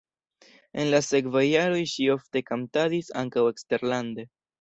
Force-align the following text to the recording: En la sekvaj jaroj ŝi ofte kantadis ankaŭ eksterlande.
En 0.83 0.87
la 0.93 1.01
sekvaj 1.07 1.43
jaroj 1.47 1.81
ŝi 1.91 2.07
ofte 2.13 2.43
kantadis 2.47 3.13
ankaŭ 3.25 3.45
eksterlande. 3.53 4.27